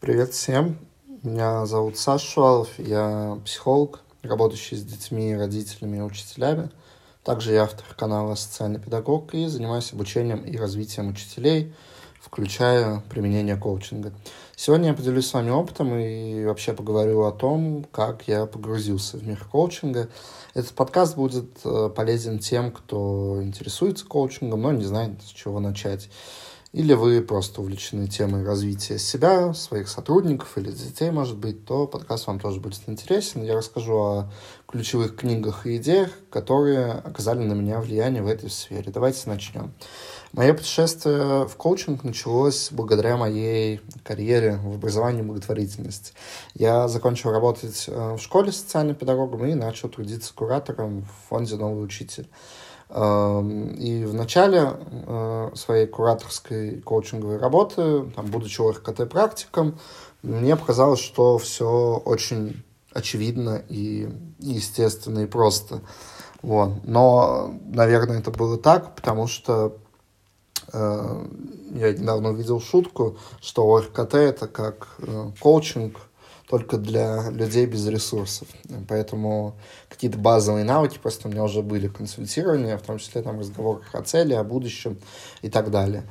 Привет 0.00 0.32
всем. 0.32 0.78
Меня 1.24 1.66
зовут 1.66 1.98
Саша 1.98 2.24
Шувалов. 2.24 2.68
Я 2.78 3.36
психолог, 3.44 3.98
работающий 4.22 4.76
с 4.76 4.84
детьми, 4.84 5.36
родителями 5.36 5.96
и 5.96 6.00
учителями. 6.00 6.70
Также 7.24 7.52
я 7.52 7.64
автор 7.64 7.84
канала 7.96 8.36
«Социальный 8.36 8.78
педагог» 8.78 9.34
и 9.34 9.48
занимаюсь 9.48 9.92
обучением 9.92 10.44
и 10.44 10.56
развитием 10.56 11.08
учителей, 11.08 11.74
включая 12.20 13.02
применение 13.10 13.56
коучинга. 13.56 14.12
Сегодня 14.54 14.90
я 14.90 14.94
поделюсь 14.94 15.26
с 15.26 15.34
вами 15.34 15.50
опытом 15.50 15.92
и 15.98 16.44
вообще 16.44 16.74
поговорю 16.74 17.24
о 17.24 17.32
том, 17.32 17.84
как 17.90 18.28
я 18.28 18.46
погрузился 18.46 19.16
в 19.16 19.26
мир 19.26 19.44
коучинга. 19.50 20.08
Этот 20.54 20.74
подкаст 20.74 21.16
будет 21.16 21.58
э, 21.64 21.90
полезен 21.94 22.38
тем, 22.38 22.70
кто 22.70 23.42
интересуется 23.42 24.06
коучингом, 24.06 24.62
но 24.62 24.70
не 24.70 24.84
знает, 24.84 25.20
с 25.24 25.30
чего 25.30 25.58
начать 25.58 26.08
или 26.78 26.92
вы 26.92 27.22
просто 27.22 27.60
увлечены 27.60 28.06
темой 28.06 28.44
развития 28.44 29.00
себя, 29.00 29.52
своих 29.52 29.88
сотрудников 29.88 30.56
или 30.56 30.70
детей, 30.70 31.10
может 31.10 31.36
быть, 31.36 31.64
то 31.64 31.88
подкаст 31.88 32.28
вам 32.28 32.38
тоже 32.38 32.60
будет 32.60 32.80
интересен. 32.86 33.42
Я 33.42 33.56
расскажу 33.56 33.96
о 33.96 34.30
ключевых 34.68 35.16
книгах 35.16 35.66
и 35.66 35.78
идеях, 35.78 36.10
которые 36.30 36.92
оказали 36.92 37.40
на 37.40 37.54
меня 37.54 37.80
влияние 37.80 38.22
в 38.22 38.28
этой 38.28 38.48
сфере. 38.48 38.92
Давайте 38.92 39.28
начнем. 39.28 39.74
Мое 40.30 40.54
путешествие 40.54 41.48
в 41.48 41.56
коучинг 41.56 42.04
началось 42.04 42.68
благодаря 42.70 43.16
моей 43.16 43.80
карьере 44.04 44.60
в 44.62 44.74
образовании 44.74 45.22
благотворительности. 45.22 46.12
Я 46.54 46.86
закончил 46.86 47.32
работать 47.32 47.86
э, 47.88 48.14
в 48.14 48.20
школе 48.20 48.52
социальным 48.52 48.94
педагогом 48.94 49.44
и 49.46 49.54
начал 49.54 49.88
трудиться 49.88 50.32
куратором 50.32 51.02
в 51.02 51.28
фонде 51.28 51.56
«Новый 51.56 51.84
учитель». 51.84 52.28
Эм, 52.90 53.68
и 53.74 54.04
в 54.04 54.14
начале 54.14 54.72
э, 54.90 55.50
своей 55.54 55.86
кураторской 55.86 56.80
коучинговой 56.80 57.36
работы, 57.36 58.04
там, 58.16 58.26
будучи 58.26 58.62
ОРКТ-практиком, 58.62 59.78
мне 60.22 60.56
показалось, 60.56 61.00
что 61.00 61.36
все 61.36 62.00
очень 62.02 62.64
очевидно 62.94 63.62
и 63.68 64.08
естественно 64.38 65.20
и 65.20 65.26
просто. 65.26 65.82
Вот. 66.40 66.84
Но, 66.84 67.54
наверное, 67.66 68.20
это 68.20 68.30
было 68.30 68.56
так, 68.56 68.94
потому 68.96 69.26
что 69.26 69.76
э, 70.72 71.26
я 71.74 71.92
недавно 71.92 72.30
увидел 72.30 72.58
шутку, 72.58 73.18
что 73.42 73.66
ОРКТ 73.66 74.14
это 74.14 74.48
как 74.48 74.88
э, 75.00 75.30
коучинг 75.40 75.98
только 76.48 76.78
для 76.78 77.30
людей 77.30 77.66
без 77.66 77.86
ресурсов. 77.86 78.48
Поэтому 78.88 79.54
какие-то 79.88 80.18
базовые 80.18 80.64
навыки 80.64 80.98
просто 81.02 81.28
у 81.28 81.30
меня 81.30 81.44
уже 81.44 81.62
были 81.62 81.88
консультирования, 81.88 82.78
в 82.78 82.82
том 82.82 82.98
числе 82.98 83.22
там 83.22 83.38
разговоры 83.38 83.82
о 83.92 84.02
цели, 84.02 84.32
о 84.32 84.44
будущем 84.44 84.98
и 85.42 85.50
так 85.50 85.70
далее. 85.70 86.04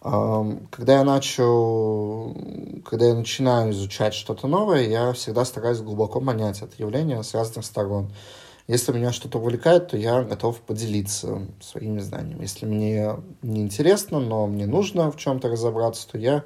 Когда 0.00 0.98
я 0.98 1.04
начал, 1.04 2.36
когда 2.84 3.06
я 3.06 3.14
начинаю 3.14 3.70
изучать 3.70 4.12
что-то 4.12 4.46
новое, 4.48 4.82
я 4.82 5.12
всегда 5.14 5.46
стараюсь 5.46 5.78
глубоко 5.78 6.20
понять 6.20 6.60
это 6.60 6.74
явление 6.76 7.22
с 7.22 7.32
разных 7.32 7.64
сторон. 7.64 8.12
Если 8.66 8.92
меня 8.92 9.12
что-то 9.12 9.38
увлекает, 9.38 9.88
то 9.88 9.96
я 9.96 10.22
готов 10.22 10.60
поделиться 10.60 11.42
своими 11.60 12.00
знаниями. 12.00 12.42
Если 12.42 12.64
мне 12.66 13.16
не 13.42 13.60
интересно, 13.60 14.20
но 14.20 14.46
мне 14.46 14.66
нужно 14.66 15.10
в 15.10 15.16
чем-то 15.16 15.48
разобраться, 15.48 16.08
то 16.10 16.18
я 16.18 16.44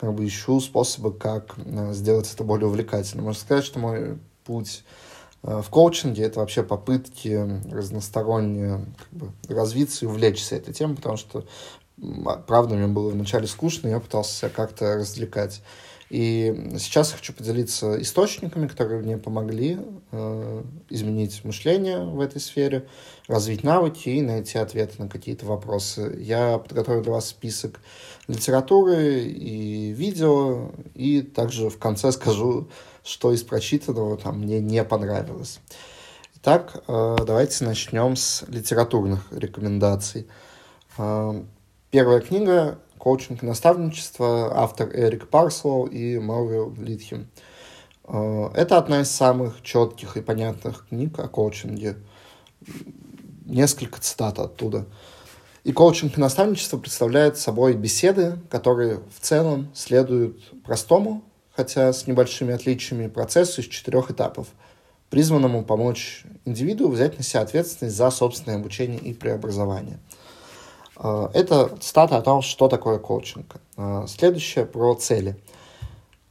как 0.00 0.14
бы 0.14 0.26
ищу 0.26 0.60
способы, 0.60 1.12
как 1.12 1.54
э, 1.58 1.92
сделать 1.92 2.32
это 2.32 2.42
более 2.42 2.68
увлекательным. 2.68 3.26
Можно 3.26 3.40
сказать, 3.40 3.64
что 3.64 3.78
мой 3.78 4.18
путь 4.44 4.82
э, 5.42 5.60
в 5.62 5.68
коучинге 5.68 6.22
это 6.24 6.40
вообще 6.40 6.62
попытки 6.62 7.60
разносторонне 7.70 8.86
как 8.96 9.08
бы, 9.10 9.32
развиться 9.48 10.06
и 10.06 10.08
увлечься 10.08 10.56
этой 10.56 10.72
темой, 10.72 10.96
потому 10.96 11.18
что, 11.18 11.44
правда, 12.46 12.76
мне 12.76 12.86
было 12.86 13.10
вначале 13.10 13.46
скучно, 13.46 13.88
я 13.88 14.00
пытался 14.00 14.34
себя 14.34 14.48
как-то 14.48 14.94
развлекать. 14.94 15.62
И 16.10 16.72
сейчас 16.78 17.12
я 17.12 17.18
хочу 17.18 17.32
поделиться 17.32 18.00
источниками, 18.02 18.66
которые 18.66 19.00
мне 19.00 19.16
помогли 19.16 19.78
э, 20.10 20.64
изменить 20.88 21.44
мышление 21.44 22.00
в 22.00 22.18
этой 22.18 22.40
сфере, 22.40 22.88
развить 23.28 23.62
навыки 23.62 24.08
и 24.08 24.20
найти 24.20 24.58
ответы 24.58 25.00
на 25.00 25.08
какие-то 25.08 25.46
вопросы. 25.46 26.16
Я 26.20 26.58
подготовил 26.58 27.02
для 27.02 27.12
вас 27.12 27.28
список 27.28 27.80
литературы 28.26 29.20
и 29.20 29.92
видео, 29.92 30.72
и 30.94 31.22
также 31.22 31.70
в 31.70 31.78
конце 31.78 32.10
скажу, 32.12 32.68
что 33.04 33.32
из 33.32 33.44
прочитанного 33.44 34.16
там 34.16 34.40
мне 34.40 34.58
не 34.60 34.82
понравилось. 34.82 35.60
Итак, 36.38 36.82
э, 36.88 37.16
давайте 37.24 37.64
начнем 37.64 38.16
с 38.16 38.42
литературных 38.48 39.28
рекомендаций. 39.30 40.26
Э, 40.98 41.40
первая 41.92 42.18
книга 42.18 42.80
коучинг 43.00 43.42
и 43.42 43.46
наставничество, 43.46 44.52
автор 44.54 44.90
Эрик 44.94 45.28
Парслоу 45.28 45.86
и 45.86 46.18
Морвил 46.18 46.74
Литхим. 46.78 47.28
Э, 48.04 48.50
это 48.54 48.76
одна 48.76 49.00
из 49.00 49.10
самых 49.10 49.62
четких 49.62 50.18
и 50.18 50.20
понятных 50.20 50.86
книг 50.88 51.18
о 51.18 51.26
коучинге. 51.26 51.96
Несколько 53.46 54.00
цитат 54.00 54.38
оттуда. 54.38 54.86
И 55.64 55.72
коучинг 55.72 56.18
и 56.18 56.20
наставничество 56.20 56.76
представляют 56.76 57.38
собой 57.38 57.72
беседы, 57.72 58.38
которые 58.50 59.00
в 59.16 59.20
целом 59.20 59.70
следуют 59.74 60.62
простому, 60.62 61.22
хотя 61.52 61.92
с 61.92 62.06
небольшими 62.06 62.52
отличиями, 62.52 63.08
процессу 63.08 63.62
из 63.62 63.66
четырех 63.66 64.10
этапов, 64.10 64.46
призванному 65.08 65.64
помочь 65.64 66.24
индивиду 66.44 66.88
взять 66.88 67.16
на 67.16 67.24
себя 67.24 67.40
ответственность 67.40 67.96
за 67.96 68.10
собственное 68.10 68.58
обучение 68.58 69.00
и 69.00 69.14
преобразование– 69.14 69.98
это 71.02 71.76
цитата 71.80 72.18
о 72.18 72.22
том, 72.22 72.42
что 72.42 72.68
такое 72.68 72.98
коучинг. 72.98 73.56
А, 73.76 74.06
следующее 74.06 74.66
про 74.66 74.94
цели. 74.94 75.40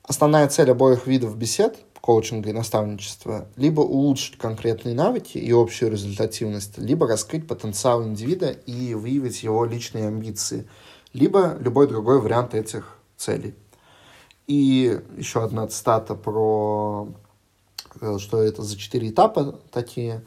Основная 0.04 0.48
цель 0.48 0.70
обоих 0.70 1.08
видов 1.08 1.36
бесед, 1.36 1.78
коучинга 2.02 2.50
и 2.50 2.54
наставничества, 2.54 3.48
либо 3.56 3.82
улучшить 3.82 4.38
конкретные 4.38 4.96
навыки 4.96 5.38
и 5.38 5.52
общую 5.52 5.92
результативность, 5.92 6.78
либо 6.78 7.08
раскрыть 7.08 7.48
потенциал 7.48 8.04
индивида 8.04 8.52
и 8.52 8.94
выявить 8.94 9.44
его 9.44 9.66
личные 9.66 10.08
амбиции, 10.08 10.68
либо 11.14 11.58
любой 11.60 11.88
другой 11.88 12.22
вариант 12.22 12.54
этих 12.54 12.98
целей. 13.18 13.56
И 14.46 15.00
еще 15.18 15.44
одна 15.44 15.68
цитата 15.68 16.16
про 16.16 17.10
э, 18.02 18.18
что 18.20 18.42
это 18.42 18.64
за 18.64 18.78
четыре 18.78 19.10
этапа 19.10 19.60
такие. 19.72 20.24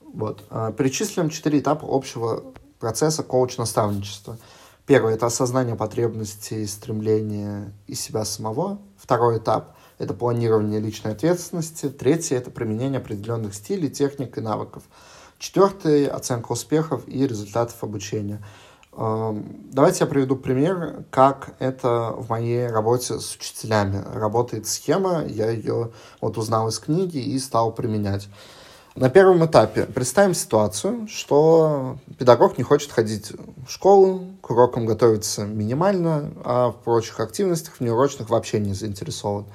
Вот. 0.00 0.44
А, 0.50 0.72
перечислим 0.72 1.30
четыре 1.30 1.60
этапа 1.60 1.86
общего 1.88 2.42
процесса 2.82 3.22
коуч-наставничества. 3.22 4.38
Первый– 4.86 5.14
это 5.14 5.26
осознание 5.26 5.76
потребностей, 5.76 6.66
стремления 6.66 7.72
и 7.86 7.94
себя 7.94 8.24
самого. 8.24 8.80
Второй 8.96 9.38
этап– 9.38 9.76
это 9.98 10.14
планирование 10.14 10.80
личной 10.80 11.12
ответственности. 11.12 11.88
Третий– 11.88 12.34
это 12.40 12.50
применение 12.50 12.98
определенных 12.98 13.54
стилей, 13.54 13.88
техник 13.88 14.36
и 14.36 14.40
навыков. 14.40 14.82
Четвертый– 15.38 16.06
оценка 16.08 16.50
успехов 16.50 17.04
и 17.06 17.24
результатов 17.24 17.76
обучения. 17.84 18.44
Эм, 18.94 19.68
давайте 19.70 19.98
я 20.00 20.06
приведу 20.08 20.34
пример, 20.34 21.04
как 21.10 21.54
это 21.60 22.12
в 22.16 22.30
моей 22.30 22.66
работе 22.66 23.20
с 23.20 23.36
учителями. 23.36 24.02
Работает 24.12 24.66
схема, 24.66 25.24
я 25.24 25.50
ее 25.50 25.92
вот 26.20 26.36
узнал 26.36 26.66
из 26.66 26.80
книги 26.80 27.18
и 27.18 27.38
стал 27.38 27.70
применять. 27.70 28.28
На 28.94 29.08
первом 29.08 29.44
этапе 29.46 29.86
представим 29.86 30.34
ситуацию, 30.34 31.08
что 31.08 31.96
педагог 32.18 32.58
не 32.58 32.64
хочет 32.64 32.92
ходить 32.92 33.32
в 33.66 33.70
школу, 33.70 34.26
к 34.42 34.50
урокам 34.50 34.84
готовится 34.84 35.44
минимально, 35.44 36.30
а 36.44 36.72
в 36.72 36.76
прочих 36.76 37.18
активностях, 37.18 37.76
в 37.76 37.80
неурочных 37.80 38.28
вообще 38.28 38.60
не 38.60 38.74
заинтересован. 38.74 39.46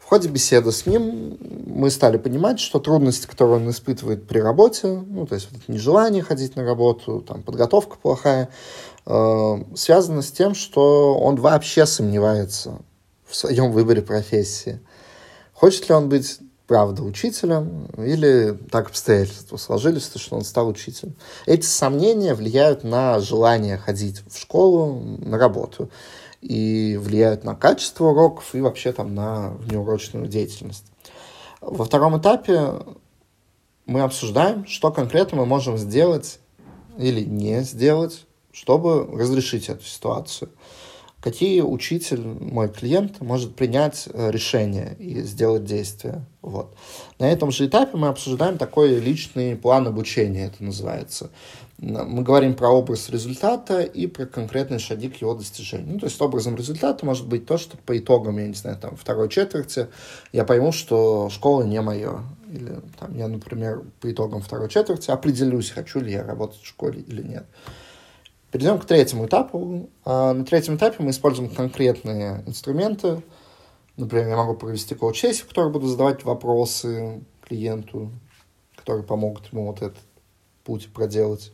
В 0.00 0.06
ходе 0.06 0.28
беседы 0.28 0.72
с 0.72 0.86
ним 0.86 1.38
мы 1.66 1.88
стали 1.88 2.18
понимать, 2.18 2.58
что 2.58 2.80
трудности, 2.80 3.28
которые 3.28 3.56
он 3.56 3.70
испытывает 3.70 4.26
при 4.26 4.40
работе, 4.40 4.88
ну, 4.88 5.24
то 5.24 5.36
есть 5.36 5.48
вот 5.52 5.62
нежелание 5.68 6.24
ходить 6.24 6.56
на 6.56 6.64
работу, 6.64 7.20
там, 7.20 7.44
подготовка 7.44 7.96
плохая, 7.96 8.48
э, 9.06 9.64
связаны 9.76 10.22
с 10.22 10.32
тем, 10.32 10.54
что 10.56 11.16
он 11.16 11.36
вообще 11.36 11.86
сомневается 11.86 12.80
в 13.24 13.36
своем 13.36 13.70
выборе 13.70 14.02
профессии. 14.02 14.80
Хочет 15.52 15.88
ли 15.88 15.94
он 15.94 16.08
быть 16.08 16.40
правда 16.66 17.02
учителем, 17.02 17.86
или 17.98 18.58
так 18.70 18.88
обстоятельства 18.88 19.56
сложились, 19.56 20.10
что 20.16 20.36
он 20.36 20.42
стал 20.42 20.68
учителем. 20.68 21.14
Эти 21.46 21.66
сомнения 21.66 22.34
влияют 22.34 22.84
на 22.84 23.20
желание 23.20 23.76
ходить 23.76 24.22
в 24.26 24.38
школу, 24.38 25.00
на 25.18 25.38
работу, 25.38 25.90
и 26.40 26.98
влияют 27.00 27.44
на 27.44 27.54
качество 27.54 28.06
уроков 28.06 28.54
и 28.54 28.60
вообще 28.60 28.92
там 28.92 29.14
на 29.14 29.50
внеурочную 29.60 30.26
деятельность. 30.26 30.84
Во 31.60 31.84
втором 31.84 32.18
этапе 32.18 32.74
мы 33.86 34.02
обсуждаем, 34.02 34.66
что 34.66 34.90
конкретно 34.90 35.38
мы 35.38 35.46
можем 35.46 35.78
сделать 35.78 36.38
или 36.98 37.24
не 37.24 37.62
сделать, 37.62 38.26
чтобы 38.52 39.06
разрешить 39.18 39.68
эту 39.68 39.84
ситуацию 39.84 40.50
какие 41.24 41.62
учитель, 41.62 42.20
мой 42.20 42.68
клиент, 42.68 43.22
может 43.22 43.56
принять 43.56 44.08
э, 44.12 44.30
решение 44.30 44.94
и 44.98 45.22
сделать 45.22 45.64
действие. 45.64 46.26
Вот. 46.42 46.76
На 47.18 47.32
этом 47.32 47.50
же 47.50 47.66
этапе 47.66 47.96
мы 47.96 48.08
обсуждаем 48.08 48.58
такой 48.58 49.00
личный 49.00 49.56
план 49.56 49.86
обучения, 49.86 50.48
это 50.48 50.62
называется. 50.62 51.30
мы 51.78 52.22
говорим 52.22 52.54
про 52.54 52.68
образ 52.68 53.08
результата 53.08 53.80
и 53.80 54.06
про 54.06 54.26
конкретные 54.26 54.78
шаги 54.78 55.08
к 55.08 55.16
его 55.22 55.32
достижению. 55.34 55.94
Ну, 55.94 56.00
то 56.00 56.06
есть 56.06 56.20
образом 56.20 56.56
результата 56.56 57.06
может 57.06 57.26
быть 57.26 57.46
то, 57.46 57.56
что 57.56 57.78
по 57.78 57.96
итогам, 57.96 58.38
я 58.38 58.46
не 58.46 58.54
знаю, 58.54 58.76
там, 58.76 58.94
второй 58.94 59.30
четверти 59.30 59.86
я 60.30 60.44
пойму, 60.44 60.72
что 60.72 61.30
школа 61.30 61.62
не 61.62 61.80
мое. 61.80 62.20
Или 62.52 62.80
там, 63.00 63.16
я, 63.16 63.28
например, 63.28 63.82
по 64.00 64.12
итогам 64.12 64.42
второй 64.42 64.68
четверти 64.68 65.10
определюсь, 65.10 65.70
хочу 65.70 66.00
ли 66.00 66.12
я 66.12 66.22
работать 66.22 66.60
в 66.60 66.66
школе 66.66 67.00
или 67.00 67.22
нет. 67.22 67.46
Перейдем 68.54 68.78
к 68.78 68.84
третьему 68.84 69.26
этапу. 69.26 69.90
А, 70.04 70.32
на 70.32 70.44
третьем 70.44 70.76
этапе 70.76 71.02
мы 71.02 71.10
используем 71.10 71.50
конкретные 71.50 72.44
инструменты. 72.46 73.20
Например, 73.96 74.28
я 74.28 74.36
могу 74.36 74.54
провести 74.54 74.94
коуч-сессию, 74.94 75.46
в 75.46 75.48
которой 75.48 75.72
буду 75.72 75.88
задавать 75.88 76.22
вопросы 76.22 77.24
клиенту, 77.42 78.12
которые 78.76 79.02
помогут 79.02 79.52
ему 79.52 79.66
вот 79.66 79.82
этот 79.82 79.98
путь 80.62 80.88
проделать. 80.92 81.50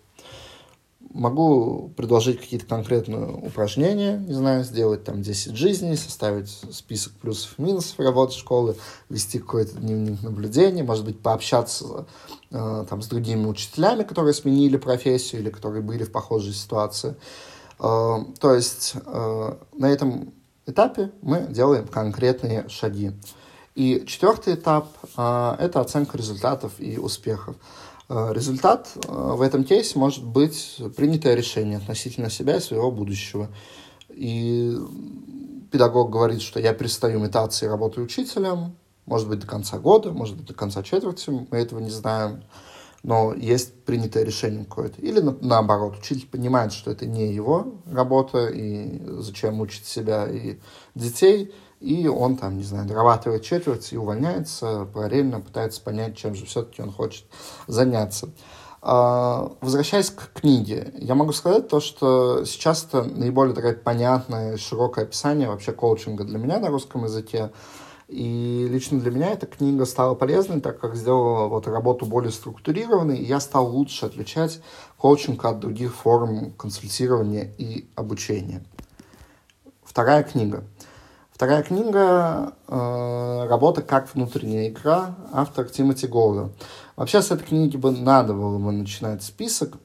Могу 1.13 1.93
предложить 1.97 2.41
какие-то 2.41 2.67
конкретные 2.67 3.27
упражнения, 3.27 4.17
не 4.19 4.35
знаю, 4.35 4.63
сделать 4.63 5.03
там 5.03 5.23
10 5.23 5.57
жизней, 5.57 5.97
составить 5.97 6.49
список 6.49 7.15
плюсов 7.15 7.55
и 7.59 7.63
минусов 7.63 7.99
работы 7.99 8.35
школы, 8.35 8.77
вести 9.09 9.41
какой-то 9.41 9.77
дневник 9.79 10.23
наблюдений, 10.23 10.83
может 10.83 11.05
быть, 11.05 11.19
пообщаться 11.19 12.07
э, 12.51 12.85
там 12.89 13.03
с 13.03 13.09
другими 13.09 13.47
учителями, 13.47 14.05
которые 14.05 14.35
сменили 14.35 14.77
профессию 14.77 15.41
или 15.41 15.51
которые 15.51 15.83
были 15.83 16.05
в 16.05 16.13
похожей 16.13 16.53
ситуации. 16.53 17.17
Э, 17.81 18.19
то 18.39 18.55
есть 18.55 18.95
э, 19.05 19.55
на 19.73 19.87
этом 19.87 20.33
этапе 20.67 21.11
мы 21.23 21.47
делаем 21.49 21.87
конкретные 21.87 22.69
шаги. 22.69 23.13
И 23.75 24.05
четвертый 24.07 24.55
этап 24.55 24.89
э,– 25.17 25.57
это 25.59 25.81
оценка 25.81 26.19
результатов 26.19 26.73
и 26.79 26.99
успехов. 26.99 27.57
Э, 28.13 28.33
результат 28.33 28.91
э, 28.97 29.09
в 29.09 29.41
этом 29.41 29.63
кейсе 29.63 29.97
может 29.97 30.25
быть 30.25 30.83
принятое 30.97 31.37
решение 31.37 31.79
относительно 31.79 32.29
себя 32.29 32.57
и 32.57 32.61
своего 32.61 32.91
будущего. 32.91 33.49
И 34.09 34.77
педагог 35.71 36.11
говорит, 36.11 36.43
что 36.43 36.59
я 36.59 36.75
перестаю 36.75 37.21
метаться 37.21 37.65
и 37.65 37.69
работаю 37.69 38.05
учителем, 38.05 38.75
может 39.07 39.29
быть, 39.29 39.39
до 39.39 39.47
конца 39.47 39.79
года, 39.79 40.11
может 40.11 40.37
быть, 40.37 40.47
до 40.47 40.55
конца 40.55 40.83
четверти, 40.83 41.31
мы 41.31 41.57
этого 41.57 41.79
не 41.79 41.91
знаем, 41.91 42.43
но 43.05 43.33
есть 43.33 43.85
принятое 43.85 44.25
решение 44.25 44.65
какое-то. 44.65 45.01
Или 45.01 45.21
на, 45.21 45.37
наоборот, 45.41 45.99
учитель 46.01 46.27
понимает, 46.27 46.73
что 46.73 46.91
это 46.91 47.07
не 47.07 47.33
его 47.33 47.75
работа, 47.87 48.49
и 48.49 49.01
зачем 49.21 49.55
мучить 49.55 49.87
себя 49.87 50.29
и 50.29 50.59
детей– 50.97 51.55
и 51.81 52.07
он 52.07 52.37
там, 52.37 52.59
не 52.59 52.63
знаю, 52.63 52.87
дорабатывает 52.87 53.43
четверть 53.43 53.93
и 53.93 53.97
увольняется, 53.97 54.87
параллельно 54.93 55.41
пытается 55.41 55.81
понять, 55.81 56.17
чем 56.17 56.35
же 56.35 56.45
все-таки 56.45 56.83
он 56.83 56.93
хочет 56.93 57.25
заняться. 57.67 58.29
А, 58.83 59.53
возвращаясь 59.61 60.11
к 60.11 60.33
книге, 60.33 60.93
я 60.99 61.15
могу 61.15 61.33
сказать 61.33 61.69
то, 61.69 61.81
что 61.81 62.45
сейчас 62.45 62.85
это 62.85 63.03
наиболее 63.05 63.55
такое 63.55 63.75
понятное, 63.75 64.59
широкое 64.59 65.05
описание 65.05 65.49
вообще 65.49 65.73
коучинга 65.73 66.25
для 66.25 66.39
меня 66.39 66.59
на 66.59 66.69
русском 66.69 67.05
языке. 67.05 67.51
И 68.09 68.67
лично 68.69 68.99
для 68.99 69.11
меня 69.11 69.31
эта 69.31 69.47
книга 69.47 69.85
стала 69.87 70.15
полезной, 70.15 70.61
так 70.61 70.81
как 70.81 70.97
сделала 70.97 71.47
вот 71.47 71.67
работу 71.69 72.07
более 72.07 72.33
структурированной, 72.33 73.19
и 73.19 73.25
я 73.25 73.39
стал 73.39 73.69
лучше 73.69 74.07
отличать 74.07 74.61
коучинг 74.99 75.45
от 75.45 75.61
других 75.61 75.95
форм 75.95 76.53
консультирования 76.53 77.53
и 77.57 77.89
обучения. 77.95 78.65
Вторая 79.85 80.25
книга– 80.25 80.65
Вторая 81.41 81.63
книга 81.63 82.53
э, 82.69 83.47
«Работа 83.49 83.81
как 83.81 84.15
внутренняя 84.15 84.69
игра», 84.69 85.17
автор 85.33 85.65
Тимоти 85.71 86.07
Голда. 86.07 86.51
Вообще 86.97 87.23
с 87.23 87.31
этой 87.31 87.47
книги 87.47 87.79
бы 87.79 87.93
надо 87.93 88.35
было 88.35 88.59
бы 88.59 88.71
начинать 88.73 89.23
список, 89.23 89.79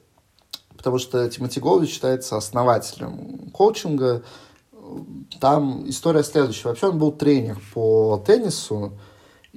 потому 0.76 0.98
что 0.98 1.26
Тимоти 1.30 1.58
Голда 1.58 1.86
считается 1.86 2.36
основателем 2.36 3.48
коучинга. 3.54 4.22
Там 5.40 5.88
история 5.88 6.24
следующая. 6.24 6.68
Вообще 6.68 6.88
он 6.88 6.98
был 6.98 7.10
тренер 7.10 7.58
по 7.72 8.22
теннису, 8.26 8.92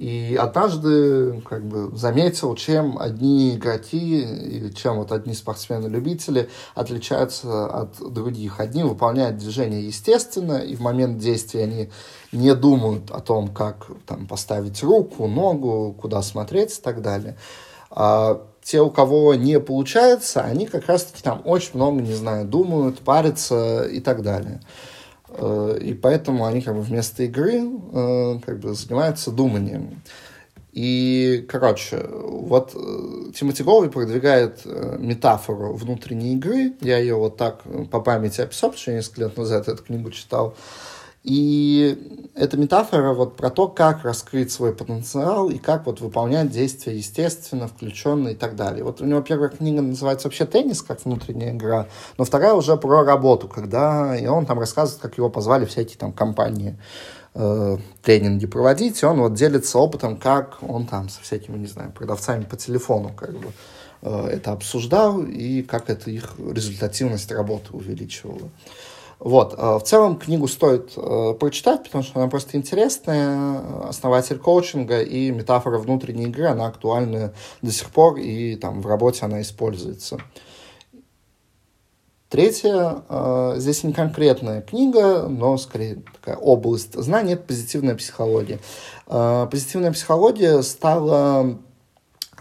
и 0.00 0.34
однажды 0.34 1.42
как 1.42 1.62
бы 1.66 1.94
заметил, 1.94 2.54
чем 2.54 2.98
одни 2.98 3.54
игроки 3.54 4.22
или 4.22 4.70
чем 4.70 4.96
вот 4.96 5.12
одни 5.12 5.34
спортсмены-любители 5.34 6.48
отличаются 6.74 7.66
от 7.66 7.98
других. 8.10 8.60
Одни 8.60 8.82
выполняют 8.82 9.36
движения 9.36 9.82
естественно, 9.82 10.54
и 10.54 10.74
в 10.74 10.80
момент 10.80 11.18
действия 11.18 11.64
они 11.64 11.90
не 12.32 12.54
думают 12.54 13.10
о 13.10 13.20
том, 13.20 13.48
как 13.48 13.88
там, 14.06 14.26
поставить 14.26 14.82
руку, 14.82 15.26
ногу, 15.26 15.94
куда 16.00 16.22
смотреть 16.22 16.78
и 16.78 16.80
так 16.80 17.02
далее. 17.02 17.36
А 17.90 18.40
те, 18.62 18.80
у 18.80 18.88
кого 18.88 19.34
не 19.34 19.60
получается, 19.60 20.40
они 20.40 20.64
как 20.64 20.86
раз-таки 20.86 21.22
там 21.22 21.42
очень 21.44 21.72
много, 21.74 22.00
не 22.00 22.14
знаю, 22.14 22.46
думают, 22.46 23.00
парятся 23.00 23.82
и 23.82 24.00
так 24.00 24.22
далее. 24.22 24.62
Э, 25.32 25.78
и 25.80 25.94
поэтому 25.94 26.46
они 26.46 26.60
как 26.60 26.74
бы 26.74 26.82
вместо 26.82 27.22
игры 27.24 27.62
э, 27.92 28.38
как 28.44 28.58
бы 28.60 28.74
занимаются 28.74 29.30
думанием. 29.30 30.02
И, 30.72 31.44
короче, 31.48 32.06
вот 32.08 32.72
э, 32.74 33.32
Тимоти 33.34 33.62
Голви 33.62 33.88
продвигает 33.88 34.64
метафору 34.64 35.74
внутренней 35.74 36.34
игры. 36.34 36.74
Я 36.80 36.98
ее 36.98 37.16
вот 37.16 37.36
так 37.36 37.62
по 37.90 38.00
памяти 38.00 38.40
описал, 38.40 38.70
потому 38.70 38.80
что 38.80 38.90
я 38.92 38.96
несколько 38.98 39.20
лет 39.22 39.36
назад 39.36 39.68
эту 39.68 39.82
книгу 39.82 40.10
читал. 40.10 40.54
И 41.22 42.30
эта 42.34 42.56
метафора 42.56 43.12
вот 43.12 43.36
про 43.36 43.50
то, 43.50 43.68
как 43.68 44.04
раскрыть 44.04 44.50
свой 44.50 44.72
потенциал 44.72 45.50
и 45.50 45.58
как 45.58 45.84
вот 45.84 46.00
выполнять 46.00 46.50
действия 46.50 46.96
естественно, 46.96 47.68
включенно 47.68 48.28
и 48.28 48.34
так 48.34 48.56
далее. 48.56 48.84
Вот 48.84 49.02
у 49.02 49.04
него 49.04 49.20
первая 49.20 49.50
книга 49.50 49.82
называется 49.82 50.28
вообще 50.28 50.46
«Теннис», 50.46 50.80
как 50.80 51.04
внутренняя 51.04 51.52
игра, 51.52 51.88
но 52.16 52.24
вторая 52.24 52.54
уже 52.54 52.76
про 52.78 53.04
работу, 53.04 53.48
когда 53.48 54.16
и 54.16 54.26
он 54.26 54.46
там 54.46 54.58
рассказывает, 54.58 55.02
как 55.02 55.18
его 55.18 55.28
позвали 55.28 55.66
всякие 55.66 55.98
там 55.98 56.12
компании 56.12 56.78
э, 57.34 57.76
тренинги 58.02 58.46
проводить, 58.46 59.02
и 59.02 59.06
он 59.06 59.20
вот 59.20 59.34
делится 59.34 59.78
опытом, 59.78 60.16
как 60.16 60.58
он 60.62 60.86
там 60.86 61.10
со 61.10 61.20
всякими, 61.20 61.58
не 61.58 61.66
знаю, 61.66 61.92
продавцами 61.92 62.44
по 62.44 62.56
телефону 62.56 63.12
как 63.14 63.32
бы 63.32 63.52
э, 64.00 64.28
это 64.28 64.52
обсуждал 64.52 65.22
и 65.22 65.60
как 65.60 65.90
это 65.90 66.10
их 66.10 66.32
результативность 66.38 67.30
работы 67.30 67.72
увеличивало. 67.72 68.48
Вот. 69.20 69.54
Э, 69.56 69.76
в 69.76 69.82
целом 69.82 70.18
книгу 70.18 70.48
стоит 70.48 70.92
э, 70.96 71.34
прочитать, 71.38 71.84
потому 71.84 72.02
что 72.02 72.18
она 72.18 72.28
просто 72.28 72.56
интересная. 72.56 73.60
Основатель 73.86 74.38
коучинга 74.38 75.02
и 75.02 75.30
метафора 75.30 75.78
внутренней 75.78 76.24
игры, 76.24 76.46
она 76.46 76.66
актуальна 76.66 77.34
до 77.60 77.70
сих 77.70 77.90
пор, 77.90 78.16
и 78.16 78.56
там 78.56 78.80
в 78.80 78.86
работе 78.86 79.26
она 79.26 79.42
используется. 79.42 80.18
Третья, 82.30 83.02
э, 83.08 83.54
здесь 83.58 83.84
не 83.84 83.92
конкретная 83.92 84.62
книга, 84.62 85.26
но 85.28 85.58
скорее 85.58 86.02
такая 86.14 86.36
область 86.36 86.94
знаний, 86.94 87.34
это 87.34 87.42
позитивная 87.42 87.96
психология. 87.96 88.58
Позитивная 89.06 89.92
психология 89.92 90.62
стала 90.62 91.58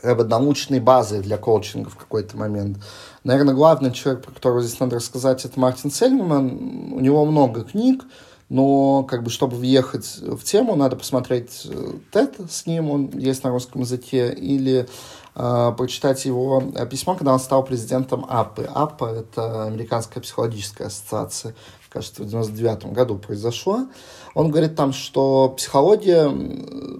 научной 0.03 0.79
базой 0.79 1.21
для 1.21 1.37
коучинга 1.37 1.89
в 1.89 1.95
какой-то 1.95 2.37
момент. 2.37 2.77
Наверное, 3.23 3.53
главный 3.53 3.91
человек, 3.91 4.23
про 4.23 4.31
которого 4.31 4.61
здесь 4.61 4.79
надо 4.79 4.97
рассказать, 4.97 5.45
это 5.45 5.59
Мартин 5.59 5.91
Сельман. 5.91 6.93
У 6.93 6.99
него 6.99 7.25
много 7.25 7.63
книг, 7.63 8.03
но 8.49 9.03
как 9.03 9.23
бы 9.23 9.29
чтобы 9.29 9.55
въехать 9.55 10.19
в 10.21 10.43
тему, 10.43 10.75
надо 10.75 10.95
посмотреть 10.95 11.67
TED 12.11 12.35
э, 12.39 12.47
с 12.49 12.65
ним, 12.65 12.89
он 12.89 13.09
есть 13.13 13.43
на 13.43 13.51
русском 13.51 13.81
языке, 13.81 14.33
или 14.33 14.87
э, 15.35 15.73
прочитать 15.77 16.25
его 16.25 16.61
письмо, 16.89 17.15
когда 17.15 17.33
он 17.33 17.39
стал 17.39 17.63
президентом 17.63 18.25
АПы. 18.27 18.67
АПа— 18.73 19.05
это 19.19 19.65
Американская 19.65 20.23
психологическая 20.23 20.87
ассоциация, 20.87 21.53
кажется, 21.89 22.23
в 22.23 22.27
99 22.27 22.93
году 22.93 23.17
произошло. 23.17 23.87
Он 24.35 24.49
говорит 24.51 24.75
там, 24.75 24.93
что 24.93 25.49
психология 25.49 26.29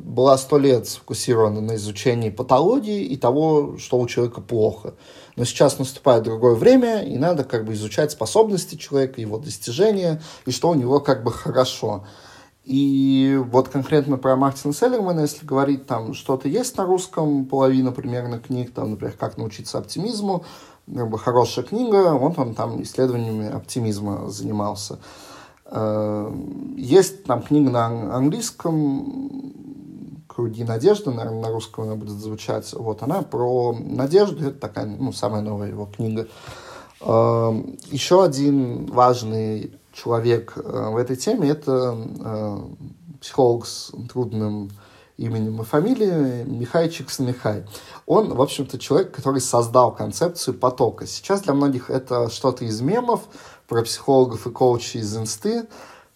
была 0.09 0.37
сто 0.37 0.57
лет 0.57 0.87
сфокусирована 0.87 1.61
на 1.61 1.75
изучении 1.75 2.31
патологии 2.31 3.03
и 3.03 3.15
того, 3.15 3.77
что 3.77 3.99
у 3.99 4.07
человека 4.07 4.41
плохо. 4.41 4.95
Но 5.35 5.45
сейчас 5.45 5.77
наступает 5.77 6.23
другое 6.23 6.55
время, 6.55 7.03
и 7.03 7.17
надо 7.17 7.43
как 7.43 7.63
бы 7.63 7.73
изучать 7.73 8.11
способности 8.11 8.75
человека, 8.75 9.21
его 9.21 9.37
достижения, 9.37 10.21
и 10.45 10.51
что 10.51 10.69
у 10.69 10.73
него 10.73 10.99
как 10.99 11.23
бы 11.23 11.31
хорошо. 11.31 12.05
И 12.65 13.39
вот 13.51 13.69
конкретно 13.69 14.17
про 14.17 14.35
Мартина 14.35 14.73
Селлермана, 14.73 15.21
если 15.21 15.45
говорить, 15.45 15.85
там 15.85 16.13
что-то 16.13 16.47
есть 16.47 16.75
на 16.77 16.85
русском, 16.85 17.45
половина 17.45 17.91
примерно 17.91 18.39
книг, 18.39 18.73
там, 18.73 18.91
например, 18.91 19.15
«Как 19.17 19.37
научиться 19.37 19.77
оптимизму», 19.77 20.43
как 20.93 21.09
бы 21.09 21.19
хорошая 21.19 21.65
книга, 21.65 22.13
вот 22.13 22.37
он 22.39 22.55
там 22.55 22.81
исследованиями 22.81 23.47
оптимизма 23.47 24.29
занимался. 24.29 24.97
Э, 25.65 26.31
есть 26.75 27.23
там 27.25 27.43
книга 27.43 27.69
на 27.69 28.15
английском, 28.15 29.53
«Круги 30.39 30.63
надежды», 30.63 31.11
наверное, 31.11 31.41
на 31.41 31.49
русском 31.49 31.83
она 31.83 31.95
будет 31.95 32.17
звучать. 32.17 32.71
Вот 32.73 33.03
она 33.03 33.23
про 33.23 33.75
надежду, 33.77 34.47
это 34.47 34.57
такая, 34.57 34.85
ну, 34.85 35.11
самая 35.11 35.41
новая 35.41 35.67
его 35.67 35.85
книга. 35.85 36.27
Э, 37.01 37.51
еще 37.91 38.23
один 38.23 38.85
важный 38.85 39.73
человек 39.91 40.53
э, 40.55 40.89
в 40.91 40.95
этой 40.95 41.17
теме– 41.17 41.49
это 41.51 42.61
психолог 43.19 43.65
с 43.65 43.91
трудным 44.09 44.69
именем 45.17 45.61
и 45.61 45.65
фамилией, 45.65 46.45
Михай 46.45 46.89
Чиксмихай. 46.89 47.65
Он, 48.05 48.33
в 48.33 48.41
общем-то, 48.41 48.79
человек, 48.79 49.13
который 49.13 49.41
создал 49.41 49.93
концепцию 49.93 50.57
потока. 50.57 51.05
Сейчас 51.05 51.41
для 51.41 51.53
многих 51.53 51.89
это 51.89 52.29
что-то 52.29 52.63
из 52.63 52.79
мемов 52.79 53.23
про 53.67 53.81
психологов 53.81 54.47
и 54.47 54.51
коучей 54.51 55.01
из 55.01 55.17
инсты, 55.17 55.67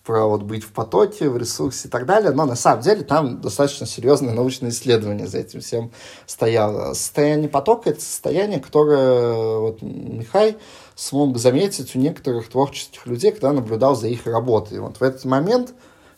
про 0.03 0.25
вот 0.25 0.43
быть 0.43 0.63
в 0.63 0.73
потоке, 0.73 1.29
в 1.29 1.37
ресурсе 1.37 1.87
и 1.87 1.91
так 1.91 2.05
далее, 2.05 2.31
но 2.31 2.45
на 2.45 2.55
самом 2.55 2.81
деле 2.81 3.03
там 3.03 3.39
достаточно 3.39 3.87
серьезное 3.87 4.33
научное 4.33 4.69
исследование 4.69 5.27
за 5.27 5.39
этим 5.39 5.61
всем 5.61 5.91
стояло. 6.25 6.93
Состояние 6.93 7.47
потока— 7.47 7.89
это 7.91 8.01
состояние, 8.01 8.59
которое 8.59 9.59
вот 9.59 9.81
Михай 9.81 10.57
смог 10.95 11.37
заметить 11.37 11.95
у 11.95 11.99
некоторых 11.99 12.49
творческих 12.49 13.05
людей, 13.07 13.31
когда 13.31 13.53
наблюдал 13.53 13.95
за 13.95 14.07
их 14.07 14.27
работой. 14.27 14.77
И 14.77 14.81
вот 14.81 14.97
в 14.97 15.03
этот 15.03 15.23
момент 15.23 15.73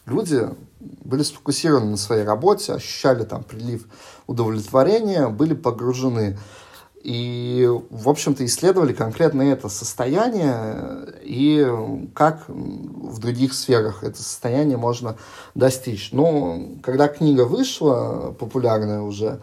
люди 0.07 0.49
были 0.79 1.21
сфокусированы 1.21 1.91
на 1.91 1.97
своей 1.97 2.23
работе, 2.23 2.73
ощущали 2.73 3.23
там 3.23 3.43
прилив 3.43 3.85
удовлетворения, 4.25 5.27
были 5.27 5.53
погружены. 5.53 6.39
И, 7.05 7.69
в 7.91 8.09
общем-то, 8.09 8.43
исследовали 8.47 8.91
конкретно 8.91 9.43
это 9.43 9.69
состояние 9.69 11.05
и 11.21 11.63
как 12.15 12.45
в 12.47 13.19
других 13.19 13.53
сферах 13.53 14.03
это 14.03 14.17
состояние 14.17 14.77
можно 14.77 15.15
достичь. 15.53 16.09
Но 16.13 16.59
когда 16.81 17.07
книга 17.07 17.45
вышла, 17.45 18.35
популярная 18.39 19.01
уже, 19.01 19.39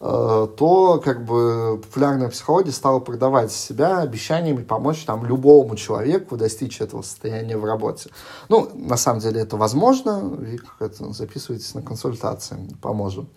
э, 0.00 0.48
то 0.56 1.00
как 1.04 1.24
бы 1.24 1.80
популярная 1.84 2.30
психология 2.30 2.72
стала 2.72 2.98
продавать 2.98 3.52
себя 3.52 4.00
обещаниями 4.00 4.64
помочь 4.64 5.04
там 5.04 5.24
любому 5.24 5.76
человеку 5.76 6.36
достичь 6.36 6.80
этого 6.80 7.02
состояния 7.02 7.56
в 7.56 7.64
работе. 7.64 8.10
Ну, 8.48 8.68
на 8.74 8.96
самом 8.96 9.20
деле 9.20 9.40
это 9.40 9.56
возможно, 9.56 10.20
Вик, 10.36 10.64
это, 10.80 11.12
записывайтесь 11.12 11.74
на 11.74 11.82
консультации, 11.82 12.56
поможем. 12.82 13.28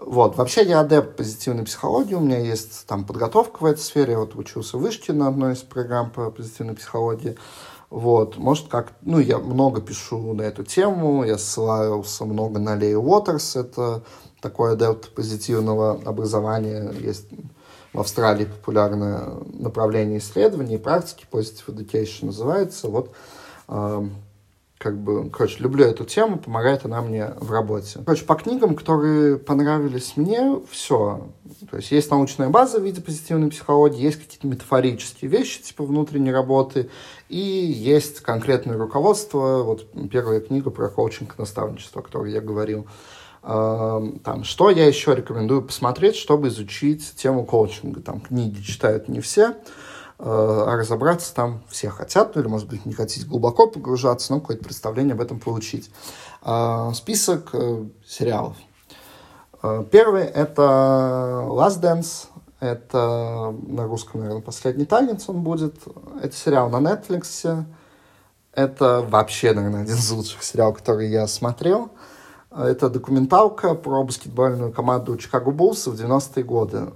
Вот. 0.00 0.36
Вообще 0.36 0.64
я 0.64 0.80
адепт 0.80 1.16
позитивной 1.16 1.64
психологии, 1.64 2.14
у 2.14 2.20
меня 2.20 2.38
есть 2.38 2.86
там 2.86 3.04
подготовка 3.04 3.62
в 3.62 3.64
этой 3.64 3.80
сфере, 3.80 4.12
я 4.12 4.18
вот 4.18 4.34
учился 4.34 4.76
в 4.76 4.80
Вышке 4.80 5.12
на 5.12 5.28
одной 5.28 5.54
из 5.54 5.58
программ 5.58 6.10
по 6.10 6.30
позитивной 6.30 6.74
психологии. 6.74 7.36
Вот, 7.90 8.36
может, 8.36 8.68
как, 8.68 8.92
ну, 9.00 9.18
я 9.18 9.38
много 9.38 9.80
пишу 9.80 10.34
на 10.34 10.42
эту 10.42 10.62
тему, 10.62 11.24
я 11.24 11.38
ссылался 11.38 12.26
много 12.26 12.58
на 12.58 12.76
Лею 12.76 13.00
Уотерс, 13.00 13.56
это 13.56 14.02
такой 14.42 14.72
адепт 14.72 15.14
позитивного 15.14 15.98
образования, 16.04 16.92
есть 17.00 17.28
в 17.94 18.00
Австралии 18.00 18.44
популярное 18.44 19.30
направление 19.54 20.18
исследований 20.18 20.74
и 20.74 20.78
практики, 20.78 21.26
Positive 21.32 21.66
Education 21.68 22.26
называется, 22.26 22.88
вот, 22.88 23.14
как 24.78 24.96
бы, 24.96 25.28
короче, 25.30 25.56
люблю 25.58 25.84
эту 25.84 26.04
тему, 26.04 26.38
помогает 26.38 26.84
она 26.84 27.02
мне 27.02 27.32
в 27.40 27.50
работе. 27.50 27.98
Короче, 28.04 28.24
по 28.24 28.36
книгам, 28.36 28.76
которые 28.76 29.36
понравились 29.36 30.16
мне, 30.16 30.60
все. 30.70 31.28
То 31.68 31.76
есть 31.78 31.90
есть 31.90 32.10
научная 32.10 32.48
база 32.48 32.78
в 32.78 32.84
виде 32.84 33.00
позитивной 33.00 33.50
психологии, 33.50 34.00
есть 34.00 34.22
какие-то 34.22 34.46
метафорические 34.46 35.30
вещи, 35.30 35.62
типа 35.62 35.84
внутренней 35.84 36.32
работы, 36.32 36.90
и 37.28 37.38
есть 37.38 38.20
конкретное 38.20 38.78
руководство. 38.78 39.64
Вот 39.64 39.90
первая 40.10 40.40
книга 40.40 40.70
про 40.70 40.88
коучинг-наставничество, 40.88 42.00
о 42.00 42.04
которой 42.04 42.32
я 42.32 42.40
говорил. 42.40 42.86
Там, 43.42 44.44
что 44.44 44.68
я 44.70 44.86
еще 44.86 45.14
рекомендую 45.14 45.62
посмотреть, 45.62 46.16
чтобы 46.16 46.48
изучить 46.48 47.14
тему 47.16 47.44
коучинга. 47.44 48.00
Там 48.00 48.20
книги 48.20 48.60
читают 48.60 49.08
не 49.08 49.20
все, 49.20 49.56
а 50.20 50.76
разобраться 50.76 51.32
там 51.32 51.62
все 51.68 51.90
хотят, 51.90 52.34
ну 52.34 52.40
или, 52.40 52.48
может 52.48 52.68
быть, 52.68 52.84
не 52.84 52.92
хотите 52.92 53.24
глубоко 53.24 53.68
погружаться, 53.68 54.32
но 54.32 54.40
какое-то 54.40 54.64
представление 54.64 55.14
об 55.14 55.20
этом 55.20 55.38
получить. 55.38 55.90
А, 56.42 56.92
список 56.92 57.50
э, 57.52 57.84
сериалов. 58.04 58.56
А, 59.62 59.84
первый— 59.84 60.24
это 60.24 60.62
Last 61.48 61.80
Dance, 61.80 62.26
это 62.58 63.54
на 63.68 63.84
русском, 63.84 64.20
наверное, 64.20 64.42
«Последний 64.42 64.86
танец» 64.86 65.28
он 65.28 65.42
будет. 65.42 65.76
Это 66.20 66.34
сериал 66.34 66.68
на 66.70 66.78
Netflix. 66.78 67.64
Это 68.52 69.06
вообще, 69.08 69.52
наверное, 69.52 69.82
один 69.82 69.94
из 69.94 70.10
лучших 70.10 70.42
сериалов, 70.42 70.78
который 70.78 71.08
я 71.08 71.28
смотрел. 71.28 71.90
Это 72.50 72.90
документалка 72.90 73.74
про 73.74 74.02
баскетбольную 74.02 74.72
команду 74.72 75.16
Чикаго 75.16 75.52
Буллс 75.52 75.86
в 75.86 75.94
90-е 75.94 76.42
годы 76.42 76.88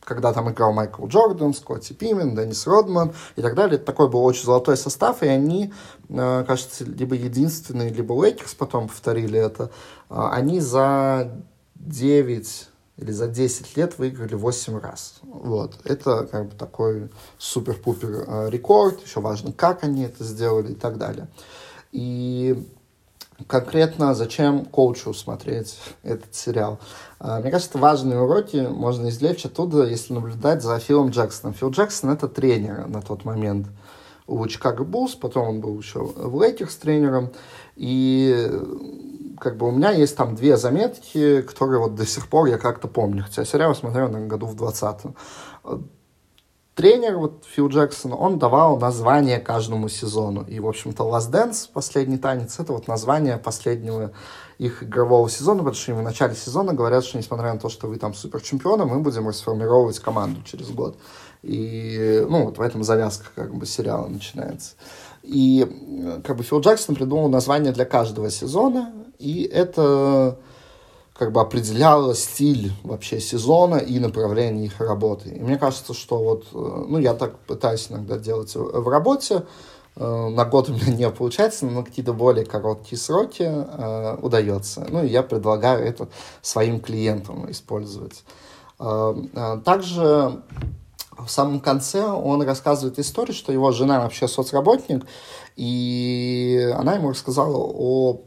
когда 0.00 0.32
там 0.32 0.50
играл 0.50 0.72
Майкл 0.72 1.06
Джордан, 1.06 1.54
Скотти 1.54 1.92
Пиппен, 1.92 2.34
Деннис 2.34 2.66
Родман 2.66 3.12
и 3.36 3.42
так 3.42 3.54
далее. 3.54 3.76
Это 3.76 3.84
такой 3.84 4.08
был 4.08 4.24
очень 4.24 4.44
золотой 4.44 4.76
состав, 4.76 5.22
и 5.22 5.26
они, 5.26 5.72
э, 6.08 6.44
кажется, 6.46 6.84
либо 6.84 7.14
единственные, 7.14 7.90
либо 7.90 8.12
Лейкерс 8.14 8.54
потом 8.54 8.88
повторили 8.88 9.38
это. 9.38 9.70
Э, 10.08 10.28
они 10.32 10.60
за 10.60 11.30
9 11.74 12.68
или 12.96 13.12
за 13.12 13.28
10 13.28 13.76
лет 13.76 13.98
выиграли 13.98 14.34
8 14.34 14.78
раз. 14.78 15.20
Вот. 15.22 15.78
Это 15.84 16.26
как 16.26 16.48
бы 16.48 16.56
такой 16.56 17.10
супер-пупер 17.38 18.24
э, 18.26 18.50
рекорд. 18.50 19.02
Еще 19.04 19.20
важно, 19.20 19.52
как 19.52 19.84
они 19.84 20.02
это 20.04 20.24
сделали 20.24 20.72
и 20.72 20.76
так 20.76 20.98
далее. 20.98 21.28
И 21.92 22.68
конкретно 23.46 24.14
зачем 24.14 24.64
коучу 24.64 25.14
смотреть 25.14 25.78
этот 26.02 26.34
сериал. 26.34 26.78
А, 27.18 27.40
мне 27.40 27.50
кажется, 27.50 27.78
важные 27.78 28.20
уроки 28.20 28.68
можно 28.70 29.08
извлечь 29.08 29.44
оттуда, 29.44 29.84
если 29.84 30.14
наблюдать 30.14 30.62
за 30.62 30.78
Филом 30.78 31.10
Джексоном. 31.10 31.54
Фил 31.54 31.70
Джексон— 31.70 32.10
это 32.12 32.28
тренер 32.28 32.86
на 32.86 33.02
тот 33.02 33.24
момент 33.24 33.68
у 34.26 34.46
Чикаго 34.46 34.84
Буллс, 34.84 35.14
потом 35.14 35.48
он 35.48 35.60
был 35.60 35.78
еще 35.78 36.00
в 36.00 36.40
Лейкерс 36.40 36.76
тренером, 36.76 37.30
и 37.74 38.48
как 39.40 39.56
бы 39.56 39.66
у 39.66 39.70
меня 39.72 39.90
есть 39.90 40.16
там 40.16 40.36
две 40.36 40.56
заметки, 40.56 41.42
которые 41.42 41.80
вот 41.80 41.96
до 41.96 42.06
сих 42.06 42.28
пор 42.28 42.46
я 42.46 42.58
как-то 42.58 42.86
помню, 42.86 43.24
хотя 43.24 43.44
сериал 43.44 43.74
смотрел, 43.74 44.08
на 44.08 44.20
году 44.20 44.46
в 44.46 44.54
20-м 44.54 45.16
тренер, 46.80 47.18
вот 47.18 47.44
Фил 47.46 47.68
Джексон, 47.68 48.14
он 48.14 48.38
давал 48.38 48.78
название 48.78 49.38
каждому 49.38 49.90
сезону. 49.90 50.46
И, 50.48 50.60
в 50.60 50.66
общем-то, 50.66 51.02
Last 51.04 51.30
Dance, 51.30 51.68
последний 51.70 52.16
танец, 52.16 52.58
это 52.58 52.72
вот 52.72 52.88
название 52.88 53.36
последнего 53.36 54.12
их 54.56 54.82
игрового 54.82 55.28
сезона, 55.28 55.58
потому 55.58 55.74
что 55.74 55.92
им 55.92 55.98
в 55.98 56.02
начале 56.02 56.34
сезона 56.34 56.72
говорят, 56.72 57.04
что 57.04 57.18
несмотря 57.18 57.52
на 57.52 57.60
то, 57.60 57.68
что 57.68 57.86
вы 57.86 57.98
там 57.98 58.14
супер 58.14 58.40
чемпионы, 58.40 58.86
мы 58.86 59.00
будем 59.00 59.28
расформировать 59.28 59.98
команду 59.98 60.40
через 60.42 60.70
год. 60.70 60.96
И, 61.42 62.24
ну, 62.26 62.46
вот 62.46 62.56
в 62.56 62.62
этом 62.62 62.82
завязка 62.82 63.26
как 63.34 63.54
бы 63.54 63.66
сериала 63.66 64.06
начинается. 64.06 64.72
И 65.22 66.22
как 66.24 66.38
бы 66.38 66.44
Фил 66.44 66.60
Джексон 66.60 66.94
придумал 66.94 67.28
название 67.28 67.72
для 67.72 67.84
каждого 67.84 68.30
сезона, 68.30 68.90
и 69.18 69.42
это 69.42 70.38
как 71.20 71.32
бы 71.32 71.42
определяла 71.42 72.14
стиль 72.14 72.72
вообще 72.82 73.20
сезона 73.20 73.76
и 73.76 73.98
направление 73.98 74.64
их 74.64 74.80
работы. 74.80 75.28
И 75.28 75.38
мне 75.38 75.58
кажется, 75.58 75.92
что 75.92 76.16
вот, 76.16 76.46
э, 76.54 76.84
ну, 76.88 76.96
я 76.96 77.12
так 77.12 77.38
пытаюсь 77.40 77.88
иногда 77.90 78.16
делать 78.16 78.54
в 78.54 78.88
работе, 78.88 79.42
э, 79.96 80.28
на 80.28 80.46
год 80.46 80.70
у 80.70 80.72
меня 80.72 80.86
не 80.86 81.10
получается, 81.10 81.66
но 81.66 81.72
на 81.72 81.84
какие-то 81.84 82.14
более 82.14 82.46
короткие 82.46 82.98
сроки 82.98 83.42
э, 83.42 84.16
удается. 84.22 84.86
Ну, 84.88 85.04
и 85.04 85.08
я 85.08 85.22
предлагаю 85.22 85.84
это 85.84 86.08
своим 86.40 86.80
клиентам 86.80 87.50
использовать. 87.50 88.24
Э, 88.78 89.14
э, 89.34 89.60
также 89.62 90.40
в 91.26 91.30
самом 91.30 91.60
конце 91.60 92.04
он 92.04 92.42
рассказывает 92.42 92.98
историю, 92.98 93.34
что 93.34 93.52
его 93.52 93.72
жена 93.72 94.00
вообще 94.00 94.28
соцработник, 94.28 95.04
и 95.56 96.72
она 96.74 96.94
ему 96.94 97.10
рассказала 97.10 97.56
о, 97.56 98.20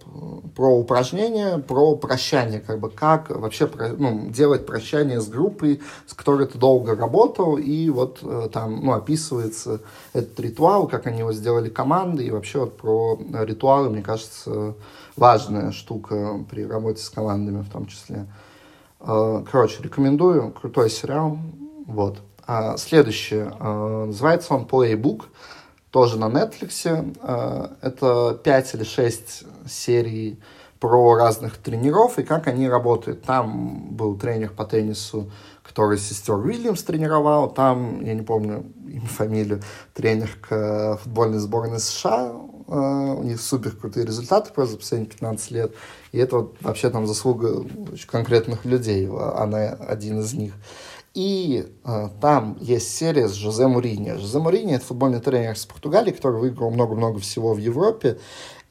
про 0.56 0.70
упражнения, 0.70 1.58
про 1.58 1.96
прощание, 1.96 2.60
как 2.60 2.80
бы 2.80 2.90
как 2.90 3.30
вообще 3.30 3.70
ну, 3.98 4.30
делать 4.30 4.66
прощание 4.66 5.20
с 5.20 5.28
группой, 5.28 5.82
с 6.06 6.14
которой 6.14 6.48
ты 6.48 6.58
долго 6.58 6.96
работал, 6.96 7.58
и 7.58 7.90
вот 7.90 8.20
э, 8.22 8.50
там 8.52 8.86
ну, 8.86 8.94
описывается 8.94 9.82
этот 10.14 10.40
ритуал, 10.40 10.88
как 10.88 11.08
они 11.08 11.20
его 11.20 11.34
сделали 11.34 11.70
командой, 11.70 12.28
и 12.28 12.32
вообще 12.32 12.60
вот 12.60 12.78
про 12.78 13.20
ритуалы, 13.44 13.90
мне 13.90 14.02
кажется, 14.02 14.76
важная 15.16 15.72
штука 15.72 16.46
при 16.50 16.66
работе 16.66 17.02
с 17.02 17.10
командами 17.10 17.62
в 17.64 17.70
том 17.70 17.88
числе. 17.88 18.28
Э, 19.00 19.44
короче, 19.50 19.82
рекомендую, 19.82 20.52
крутой 20.52 20.90
сериал, 20.90 21.38
вот. 21.88 22.20
А, 22.46 22.78
следующее, 22.78 23.54
а, 23.60 24.06
называется 24.06 24.54
он 24.54 24.66
Playbook, 24.66 25.24
тоже 25.92 26.18
на 26.18 26.26
Netflix. 26.26 27.16
А, 27.22 27.72
это 27.82 28.40
5 28.44 28.76
или 28.76 28.84
6 28.84 29.44
серий 29.68 30.40
про 30.80 31.16
разных 31.16 31.58
тренеров 31.58 32.20
и 32.20 32.24
как 32.24 32.48
они 32.48 32.68
работают. 32.68 33.24
Там 33.24 33.88
был 33.92 34.18
тренер 34.18 34.50
по 34.50 34.66
теннису, 34.66 35.32
который 35.64 35.98
сестер 35.98 36.36
Уильямс 36.36 36.84
тренировал. 36.84 37.50
Там, 37.50 38.02
я 38.02 38.14
не 38.14 38.24
помню 38.24 38.66
имя, 38.86 39.08
фамилию, 39.08 39.62
тренер 39.94 40.30
к 40.42 41.00
футбольной 41.02 41.40
сборной 41.40 41.80
США. 41.80 42.34
У 42.68 43.24
них 43.24 43.40
супер 43.40 43.72
крутые 43.72 44.06
результаты 44.06 44.52
просто 44.52 44.74
за 44.74 44.80
последние 44.80 45.10
15 45.12 45.52
лет. 45.52 45.74
И 46.12 46.18
это 46.18 46.38
вот 46.38 46.58
вообще 46.60 46.90
там 46.90 47.08
заслуга 47.08 47.66
очень 47.92 48.08
конкретных 48.10 48.66
людей. 48.66 49.08
Она 49.08 49.70
один 49.70 50.20
из 50.20 50.34
них. 50.34 50.54
И 51.14 51.68
э, 51.86 52.10
там 52.22 52.58
есть 52.60 52.96
серия 52.96 53.28
с 53.28 53.34
Жозе 53.34 53.68
Мурини. 53.68 54.14
Жозе 54.18 54.40
Мурини– 54.40 54.74
это 54.76 54.86
футбольный 54.86 55.20
тренер 55.20 55.56
с 55.56 55.66
Португалии, 55.66 56.12
который 56.12 56.40
выиграл 56.40 56.72
много-много 56.72 57.20
всего 57.20 57.54
в 57.54 57.60
Европе. 57.60 58.18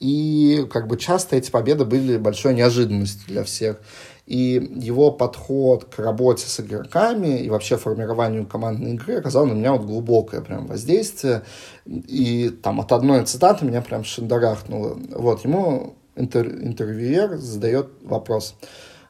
И 0.01 0.67
как 0.73 0.89
бы 0.89 0.97
часто 0.97 1.37
эти 1.37 1.53
победы 1.53 1.85
были 1.85 2.19
большой 2.19 2.55
неожиданностью 2.55 3.29
для 3.29 3.45
всех. 3.45 3.81
И 4.27 4.73
его 4.75 5.13
подход 5.13 5.85
к 5.85 6.01
работе 6.01 6.47
с 6.49 6.59
игроками 6.59 7.39
и 7.39 7.49
вообще 7.49 7.77
формированию 7.77 8.47
командной 8.47 8.95
игры 8.95 9.15
оказал 9.15 9.47
на 9.47 9.53
меня 9.53 9.73
вот 9.73 9.83
глубокое 9.83 10.41
прям 10.41 10.67
воздействие. 10.67 11.43
И 11.87 12.49
там 12.49 12.81
от 12.81 12.91
одной 12.91 13.25
цитаты 13.25 13.65
меня 13.65 13.83
прям 13.83 14.03
шандарахнуло. 14.03 14.99
Вот, 15.11 15.45
ему 15.45 15.95
интер 16.17 16.49
интервьюер 16.49 17.37
задает 17.37 17.89
вопрос. 18.03 18.57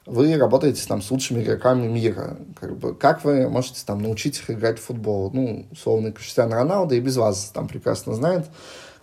Вы 0.04 0.37
работаете 0.37 0.85
там 0.87 1.00
с 1.00 1.11
лучшими 1.11 1.42
игроками 1.42 1.87
мира. 1.87 2.37
Как, 2.59 2.76
бы, 2.76 2.94
как 2.94 3.25
вы 3.25 3.49
можете 3.49 3.82
там 3.87 4.02
научить 4.02 4.38
их 4.38 4.50
играть 4.50 4.78
в 4.78 4.82
футбол? 4.82 5.30
Ну, 5.32 5.66
условно, 5.71 6.12
Криштиану 6.12 6.54
Роналду 6.54 6.94
и 6.94 7.00
без 7.00 7.16
вас 7.16 7.50
там 7.54 7.68
прекрасно 7.68 8.14
знает, 8.14 8.47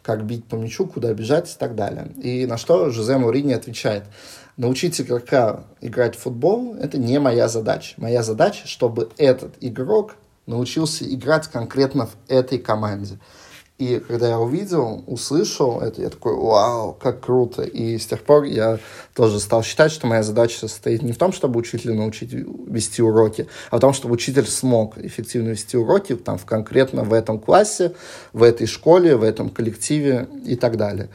как 0.02 0.26
бить 0.26 0.46
по 0.46 0.56
мячу, 0.56 0.86
куда 0.88 1.14
бежать 1.14 1.50
и 1.54 1.58
так 1.58 1.76
далее. 1.76 2.08
И 2.22 2.46
на 2.46 2.58
что 2.58 2.90
Жозе 2.90 3.18
Мурини 3.18 3.54
отвечает– 3.54 4.04
научить 4.60 5.00
игрока 5.00 5.64
играть 5.80 6.16
в 6.16 6.20
футбол– 6.20 6.76
это 6.82 6.98
не 6.98 7.18
моя 7.20 7.48
задача. 7.48 7.96
Моя 7.98 8.22
задача, 8.24 8.68
чтобы 8.68 9.10
этот 9.18 9.54
игрок 9.62 10.16
научился 10.46 11.06
играть 11.06 11.48
конкретно 11.48 12.08
в 12.08 12.16
этой 12.28 12.60
команде. 12.60 13.20
И 13.80 14.04
когда 14.06 14.28
я 14.28 14.40
увидел, 14.40 15.06
услышал 15.08 15.80
это, 15.80 16.02
я 16.02 16.10
такой, 16.10 16.36
вау, 16.36 16.92
как 16.92 17.22
круто. 17.22 17.62
И 17.62 17.98
с 17.98 18.08
тех 18.08 18.22
пор 18.24 18.44
я 18.44 18.78
тоже 19.16 19.40
стал 19.40 19.64
считать, 19.64 19.94
что 19.94 20.06
моя 20.06 20.22
задача 20.22 20.60
состоит 20.60 21.02
не 21.02 21.14
в 21.14 21.18
том, 21.18 21.32
чтобы 21.32 21.62
учителя 21.62 21.94
научить 21.94 22.34
вести 22.34 23.02
уроки, 23.02 23.48
а 23.72 23.78
в 23.78 23.80
том, 23.80 23.94
чтобы 23.94 24.16
учитель 24.16 24.46
смог 24.48 24.98
эффективно 24.98 25.50
вести 25.50 25.78
уроки 25.78 26.18
там, 26.18 26.38
в 26.38 26.44
конкретно 26.44 27.04
в 27.04 27.14
этом 27.14 27.40
классе, 27.40 27.94
в 28.34 28.44
этой 28.44 28.68
школе, 28.68 29.16
в 29.16 29.24
этом 29.24 29.50
коллективе 29.50 30.28
и 30.46 30.58
так 30.58 30.76
далее. 30.76 31.08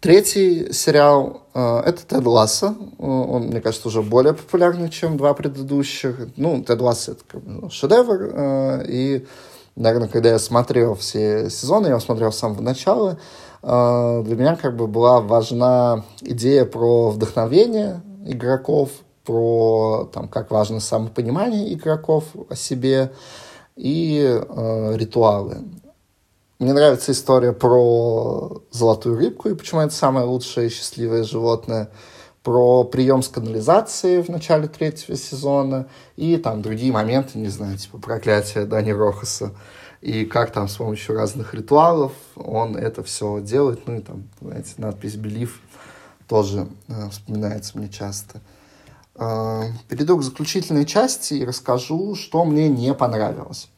Третий 0.00 0.72
сериал 0.72 1.46
э, 1.54 1.82
это 1.84 2.04
Тед 2.04 2.26
Ласса. 2.26 2.74
Он, 2.98 3.42
мне 3.42 3.60
кажется, 3.60 3.86
уже 3.86 4.02
более 4.02 4.34
популярный, 4.34 4.88
чем 4.88 5.16
два 5.16 5.34
предыдущих. 5.34 6.16
Ну, 6.36 6.64
Тед 6.64 6.80
Ласса 6.80 7.12
это 7.12 7.70
шедевр. 7.70 8.30
Э, 8.32 8.84
и, 8.88 9.26
наверное, 9.80 10.08
когда 10.08 10.30
я 10.30 10.38
смотрел 10.38 10.94
все 10.94 11.50
сезоны, 11.50 11.88
я 11.88 11.98
смотрел 12.00 12.30
с 12.30 12.38
самого 12.38 12.60
начала, 12.60 13.18
э, 13.62 14.22
для 14.24 14.36
меня 14.36 14.56
как 14.56 14.76
бы 14.76 14.86
была 14.86 15.20
важна 15.20 16.04
идея 16.20 16.64
про 16.66 17.10
вдохновение 17.10 18.02
игроков, 18.26 18.90
про 19.24 20.08
там, 20.12 20.28
как 20.28 20.50
важно 20.50 20.80
самопонимание 20.80 21.72
игроков 21.72 22.24
о 22.48 22.54
себе 22.54 23.12
и 23.76 24.22
э, 24.22 24.96
ритуалы. 24.96 25.64
Мне 26.58 26.74
нравится 26.74 27.12
история 27.12 27.52
про 27.52 28.62
золотую 28.70 29.16
рыбку 29.16 29.48
и 29.48 29.54
почему 29.54 29.80
это 29.80 29.94
самое 29.94 30.26
лучшее 30.26 30.66
и 30.66 30.70
счастливое 30.70 31.24
животное, 31.24 31.88
про 32.42 32.84
прием 32.84 33.22
с 33.22 33.28
канализацией 33.28 34.22
в 34.22 34.28
начале 34.28 34.66
третьего 34.68 35.16
сезона 35.16 35.86
и 36.16 36.36
там 36.36 36.62
другие 36.62 36.92
моменты, 36.92 37.38
не 37.38 37.48
знаю, 37.48 37.76
типа 37.76 37.98
проклятие 37.98 38.64
Дани 38.64 38.90
Рохаса 38.90 39.52
и 40.00 40.24
как 40.24 40.50
там 40.50 40.68
с 40.68 40.76
помощью 40.76 41.14
разных 41.16 41.52
ритуалов 41.54 42.12
он 42.36 42.76
это 42.76 43.02
все 43.02 43.40
делает. 43.40 43.86
Ну 43.86 43.96
и 43.96 44.00
там, 44.00 44.28
знаете, 44.40 44.74
надпись 44.78 45.16
«Believe» 45.16 45.50
тоже 46.26 46.68
э, 46.88 47.10
вспоминается 47.10 47.76
мне 47.76 47.88
часто. 47.88 48.40
Э, 49.16 49.64
перейду 49.88 50.16
к 50.16 50.22
заключительной 50.22 50.86
части 50.86 51.34
и 51.34 51.44
расскажу, 51.44 52.14
что 52.14 52.44
мне 52.44 52.68
не 52.68 52.94
понравилось 52.94 53.68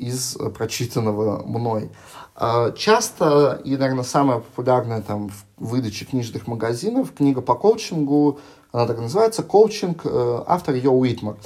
из 0.00 0.36
прочитанного 0.56 1.46
мной. 1.46 1.90
А, 2.34 2.72
часто, 2.72 3.60
и, 3.64 3.76
наверное, 3.76 4.04
самая 4.04 4.38
популярная 4.38 5.02
там 5.02 5.28
в 5.28 5.44
выдаче 5.58 6.06
книжных 6.06 6.46
магазинов, 6.46 7.12
книга 7.12 7.42
по 7.42 7.54
коучингу, 7.54 8.40
она 8.72 8.86
так 8.86 8.98
называется, 8.98 9.42
«Коучинг», 9.42 10.02
э, 10.04 10.42
автор 10.46 10.74
ее 10.74 10.90
Уитмар. 10.90 11.36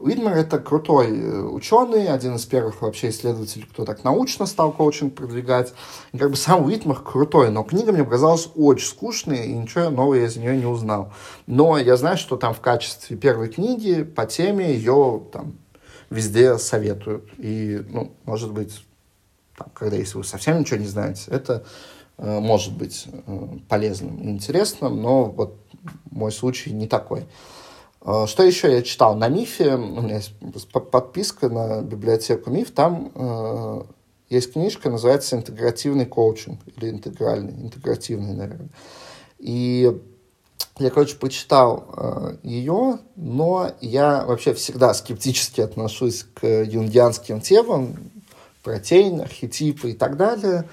Уитмар– 0.00 0.32
это 0.36 0.58
крутой 0.58 1.08
э, 1.10 1.42
ученый, 1.42 2.08
один 2.08 2.36
из 2.36 2.46
первых 2.46 2.80
вообще 2.80 3.10
исследователей, 3.10 3.66
кто 3.70 3.84
так 3.84 4.02
научно 4.02 4.46
стал 4.46 4.72
коучинг 4.72 5.14
продвигать. 5.14 5.74
И 6.12 6.18
как 6.18 6.30
бы 6.30 6.36
сам 6.36 6.64
Уитмар 6.64 7.00
крутой, 7.00 7.50
но 7.50 7.62
книга 7.62 7.92
мне 7.92 8.02
показалась 8.02 8.48
очень 8.56 8.86
скучной, 8.86 9.46
и 9.46 9.52
ничего 9.52 9.90
нового 9.90 10.14
я 10.14 10.24
из 10.24 10.36
нее 10.36 10.56
не 10.56 10.64
узнал. 10.64 11.12
Но 11.46 11.76
я 11.76 11.96
знаю, 11.96 12.16
что 12.16 12.36
там 12.36 12.54
в 12.54 12.60
качестве 12.60 13.16
первой 13.16 13.50
книги 13.50 14.02
по 14.02 14.24
теме 14.24 14.72
ее 14.72 15.20
там 15.32 15.52
везде 16.10 16.58
советуют. 16.58 17.30
И, 17.38 17.82
ну, 17.88 18.12
может 18.24 18.52
быть, 18.52 18.84
там, 19.56 19.68
когда 19.72 19.96
если 19.96 20.18
вы 20.18 20.24
совсем 20.24 20.60
ничего 20.60 20.78
не 20.78 20.86
знаете, 20.86 21.30
это 21.30 21.64
э, 22.18 22.40
может 22.40 22.76
быть 22.76 23.06
э, 23.06 23.48
полезным 23.68 24.18
и 24.18 24.28
интересным, 24.30 25.00
но 25.00 25.24
вот 25.24 25.56
мой 26.10 26.32
случай 26.32 26.72
не 26.72 26.86
такой. 26.86 27.26
Э, 28.02 28.26
что 28.26 28.42
еще 28.42 28.72
я 28.72 28.82
читал? 28.82 29.16
На 29.16 29.28
МИФе, 29.28 29.74
у 29.76 30.02
меня 30.02 30.16
есть 30.16 30.34
подписка 30.90 31.48
на 31.48 31.82
библиотеку 31.82 32.50
МИФ, 32.50 32.70
там 32.72 33.12
э, 33.14 33.82
есть 34.30 34.52
книжка, 34.52 34.90
называется 34.90 35.36
«Интегративный 35.36 36.06
коучинг» 36.06 36.60
или 36.76 36.90
«Интегральный», 36.90 37.52
«Интегративный», 37.52 38.34
наверное. 38.34 38.70
И 39.38 40.00
я, 40.78 40.90
короче, 40.90 41.16
почитал 41.16 41.86
э, 41.96 42.36
ее, 42.42 42.98
но 43.16 43.70
я 43.80 44.24
вообще 44.24 44.54
всегда 44.54 44.94
скептически 44.94 45.60
отношусь 45.60 46.24
к 46.34 46.46
юнгианским 46.46 47.40
темам, 47.40 47.96
протеин, 48.62 49.20
архетипы 49.20 49.90
и 49.90 49.94
так 49.94 50.16
далее. 50.16 50.68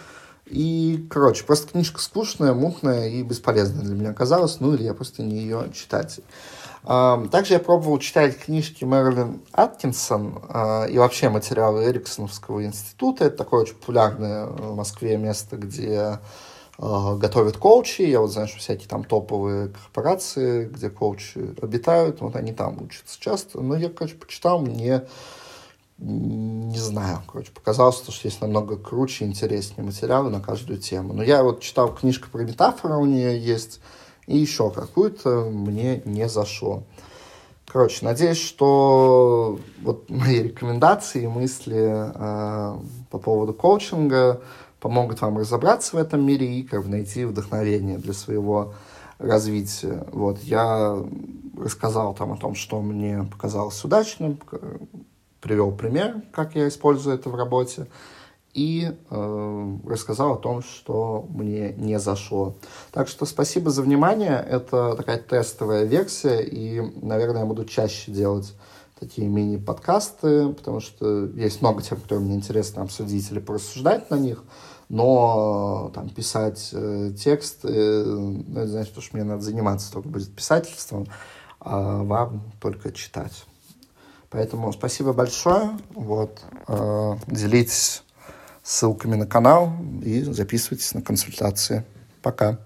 И, 0.45 1.05
короче, 1.09 1.43
просто 1.43 1.71
книжка 1.71 1.99
скучная, 1.99 2.53
мутная 2.53 3.09
и 3.09 3.21
бесполезная 3.21 3.83
для 3.83 3.95
меня 3.95 4.09
оказалась, 4.11 4.59
ну 4.61 4.73
или 4.73 4.83
я 4.83 4.93
просто 4.93 5.23
не 5.23 5.37
ее 5.39 5.69
читатель. 5.73 6.23
Также 6.83 7.55
я 7.55 7.59
пробовал 7.59 7.99
читать 7.99 8.37
книжки 8.39 8.85
Мэрилин 8.85 9.41
Аткинсон 9.51 10.41
uh, 10.47 10.89
и 10.89 10.97
вообще 10.97 11.27
материалы 11.27 11.83
Эриксоновского 11.83 12.63
института. 12.63 13.25
Это 13.25 13.35
такое 13.35 13.63
очень 13.63 13.73
популярное 13.73 14.45
в 14.45 14.73
Москве 14.73 15.17
место, 15.17 15.57
где 15.57 16.19
готовят 16.77 17.57
коучи. 17.57 18.03
Я 18.03 18.21
вот 18.21 18.31
знаю, 18.31 18.47
что 18.47 18.59
всякие 18.59 18.87
там 18.87 19.03
топовые 19.03 19.69
корпорации, 19.69 20.65
где 20.65 20.89
коучи 20.89 21.55
обитают, 21.61 22.21
вот 22.21 22.35
они 22.35 22.53
там 22.53 22.81
учатся 22.81 23.19
часто. 23.19 23.61
Но 23.61 23.75
я, 23.75 23.89
короче, 23.89 24.15
почитал, 24.15 24.59
мне 24.59 25.03
не 25.99 26.77
знаю, 26.77 27.23
короче, 27.27 27.51
показалось, 27.51 27.97
что 27.97 28.11
есть 28.23 28.41
намного 28.41 28.77
круче 28.77 29.25
интереснее 29.25 29.83
материалы 29.83 30.29
на 30.29 30.39
каждую 30.39 30.79
тему. 30.79 31.13
Но 31.13 31.23
я 31.23 31.41
вот 31.41 31.61
читал 31.61 31.93
книжку 31.93 32.27
про 32.31 32.43
метафоры, 32.43 32.97
у 32.97 33.05
нее 33.05 33.39
есть, 33.39 33.81
и 34.27 34.37
еще 34.37 34.69
какую-то 34.69 35.49
мне 35.49 36.03
не 36.05 36.29
зашло. 36.29 36.83
Короче, 37.65 38.05
надеюсь, 38.05 38.39
что 38.39 39.59
вот 39.81 40.09
мои 40.09 40.43
рекомендации 40.43 41.23
и 41.23 41.27
мысли 41.27 42.11
э, 42.13 42.77
по 43.09 43.17
поводу 43.17 43.53
коучинга 43.53 44.41
помогут 44.87 45.19
вам 45.19 45.37
разобраться 45.37 45.97
в 45.97 45.99
этом 45.99 46.25
мире 46.25 46.47
и 46.47 46.63
как 46.63 46.83
бы 46.83 46.87
найти 46.87 47.25
вдохновение 47.25 47.97
для 47.97 48.13
своего 48.13 48.73
развития. 49.19 50.05
Вот, 50.13 50.41
я 50.43 50.97
рассказал 51.57 52.13
там 52.13 52.31
о 52.31 52.37
том, 52.37 52.55
что 52.55 52.81
мне 52.81 53.27
показалось 53.29 53.83
удачным, 53.83 54.39
привел 55.41 55.73
пример, 55.73 56.21
как 56.31 56.55
я 56.55 56.69
использую 56.69 57.15
это 57.17 57.29
в 57.29 57.35
работе, 57.35 57.87
и 58.53 58.93
э, 59.09 59.77
рассказал 59.85 60.35
о 60.35 60.37
том, 60.37 60.61
что 60.61 61.27
мне 61.27 61.73
не 61.73 61.99
зашло. 61.99 62.55
Так 62.93 63.09
что 63.09 63.25
спасибо 63.25 63.69
за 63.69 63.81
внимание. 63.81 64.41
Это 64.49 64.95
такая 64.95 65.17
тестовая 65.17 65.83
версия, 65.83 66.39
и, 66.39 66.79
наверное, 67.01 67.41
я 67.41 67.45
буду 67.45 67.65
чаще 67.65 68.09
делать 68.13 68.55
такие 68.97 69.27
мини-подкасты, 69.27 70.53
потому 70.53 70.79
что 70.79 71.25
есть 71.35 71.61
много 71.61 71.81
тем, 71.81 71.99
которые 71.99 72.25
мне 72.25 72.35
интересно 72.35 72.83
обсудить 72.83 73.29
или 73.31 73.39
порассуждать 73.39 74.09
на 74.09 74.15
них, 74.15 74.43
но 74.89 75.91
там 75.93 76.09
писать 76.09 76.69
э, 76.73 77.11
текст, 77.17 77.59
э, 77.63 78.03
ну, 78.05 78.43
это 78.51 78.67
значит, 78.67 78.93
что 78.97 79.15
мне 79.15 79.23
надо 79.23 79.41
заниматься 79.41 79.91
только 79.91 80.07
будет 80.07 80.33
писательством, 80.33 81.07
а 81.59 82.03
вам 82.03 82.43
только 82.61 82.91
читать. 82.91 83.45
Поэтому 84.29 84.71
спасибо 84.73 85.13
большое. 85.13 85.77
Вот, 85.93 86.41
э, 86.67 87.15
делитесь 87.27 88.03
ссылками 88.63 89.15
на 89.15 89.25
канал 89.25 89.71
и 90.03 90.21
записывайтесь 90.21 90.93
на 90.93 91.01
консультации. 91.01 91.85
Пока. 92.21 92.59